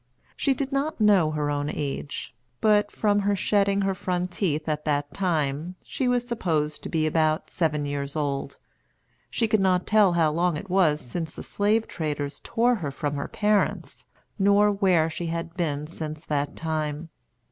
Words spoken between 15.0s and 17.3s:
she had been since that time.